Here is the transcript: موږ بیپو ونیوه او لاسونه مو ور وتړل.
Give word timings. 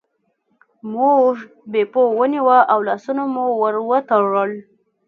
موږ 0.93 1.31
بیپو 1.71 2.03
ونیوه 2.19 2.59
او 2.71 2.79
لاسونه 2.87 3.23
مو 3.33 3.45
ور 3.61 3.75
وتړل. 3.89 4.51